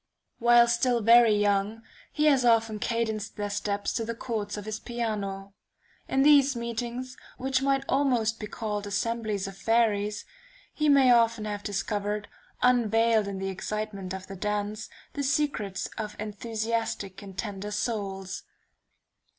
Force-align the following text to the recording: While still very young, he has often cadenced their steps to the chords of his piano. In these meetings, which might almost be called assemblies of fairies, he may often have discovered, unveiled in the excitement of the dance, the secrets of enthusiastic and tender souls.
While 0.39 0.67
still 0.67 1.01
very 1.01 1.35
young, 1.35 1.83
he 2.11 2.25
has 2.25 2.43
often 2.43 2.79
cadenced 2.79 3.37
their 3.37 3.51
steps 3.51 3.93
to 3.93 4.03
the 4.03 4.15
chords 4.15 4.57
of 4.57 4.65
his 4.65 4.79
piano. 4.79 5.53
In 6.07 6.23
these 6.23 6.55
meetings, 6.55 7.15
which 7.37 7.61
might 7.61 7.85
almost 7.87 8.39
be 8.39 8.47
called 8.47 8.87
assemblies 8.87 9.47
of 9.47 9.55
fairies, 9.55 10.25
he 10.73 10.89
may 10.89 11.11
often 11.11 11.45
have 11.45 11.61
discovered, 11.61 12.27
unveiled 12.63 13.27
in 13.27 13.37
the 13.37 13.49
excitement 13.49 14.11
of 14.11 14.25
the 14.25 14.35
dance, 14.35 14.89
the 15.13 15.21
secrets 15.21 15.87
of 15.99 16.15
enthusiastic 16.17 17.21
and 17.21 17.37
tender 17.37 17.69
souls. 17.69 18.41